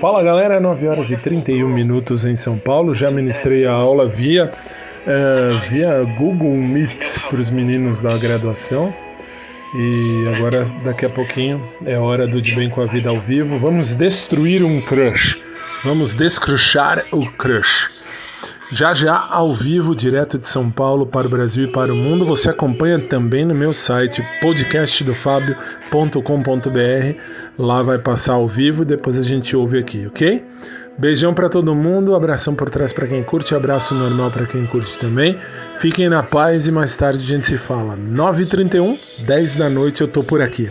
[0.00, 2.94] Fala galera, 9 horas e 31 minutos em São Paulo.
[2.94, 8.94] Já ministrei a aula via, uh, via Google Meet para os meninos da graduação.
[9.74, 13.58] E agora, daqui a pouquinho, é hora do De Bem com a Vida ao vivo.
[13.58, 15.38] Vamos destruir um crush.
[15.84, 18.04] Vamos descruchar o crush.
[18.72, 22.24] Já já ao vivo, direto de São Paulo para o Brasil e para o mundo.
[22.24, 27.18] Você acompanha também no meu site podcastdofabio.com.br.
[27.58, 30.42] Lá vai passar ao vivo e depois a gente ouve aqui, ok?
[30.96, 34.98] Beijão para todo mundo, abração por trás para quem curte, abraço normal para quem curte
[34.98, 35.36] também.
[35.78, 37.94] Fiquem na paz e mais tarde a gente se fala.
[37.94, 40.70] 9h31, 10 da noite eu tô por aqui.